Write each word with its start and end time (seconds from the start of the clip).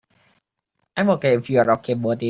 I'm 0.97 1.09
OK 1.11 1.33
if 1.35 1.47
you're 1.51 1.69
OK 1.69 1.93
about 1.93 2.09
it. 2.11 2.19